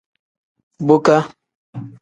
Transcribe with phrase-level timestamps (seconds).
[0.87, 1.17] Boka.